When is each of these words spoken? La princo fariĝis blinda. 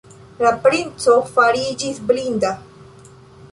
La 0.45 0.51
princo 0.63 1.17
fariĝis 1.35 2.01
blinda. 2.13 2.53